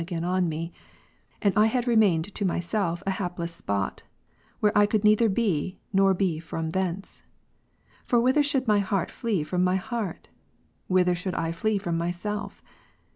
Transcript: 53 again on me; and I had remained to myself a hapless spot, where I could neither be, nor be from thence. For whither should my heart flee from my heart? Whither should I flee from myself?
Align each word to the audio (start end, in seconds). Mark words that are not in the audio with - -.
53 0.01 0.15
again 0.17 0.23
on 0.31 0.49
me; 0.49 0.71
and 1.43 1.53
I 1.55 1.67
had 1.67 1.85
remained 1.85 2.33
to 2.33 2.43
myself 2.43 3.03
a 3.05 3.11
hapless 3.11 3.53
spot, 3.53 4.01
where 4.59 4.75
I 4.75 4.87
could 4.87 5.03
neither 5.03 5.29
be, 5.29 5.77
nor 5.93 6.15
be 6.15 6.39
from 6.39 6.71
thence. 6.71 7.21
For 8.03 8.19
whither 8.19 8.41
should 8.41 8.67
my 8.67 8.79
heart 8.79 9.11
flee 9.11 9.43
from 9.43 9.63
my 9.63 9.75
heart? 9.75 10.29
Whither 10.87 11.13
should 11.13 11.35
I 11.35 11.51
flee 11.51 11.77
from 11.77 11.99
myself? 11.99 12.63